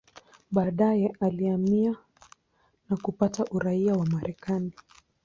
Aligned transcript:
Baadaye 0.51 1.13
alihamia 1.19 1.95
na 2.89 2.97
kupata 2.97 3.45
uraia 3.45 3.93
wa 3.93 4.05
Marekani. 4.05 4.73